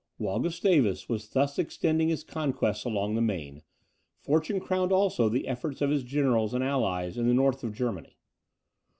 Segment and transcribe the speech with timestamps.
[0.17, 3.61] While Gustavus was thus extending his conquests along the Maine,
[4.19, 8.17] fortune crowned also the efforts of his generals and allies in the north of Germany.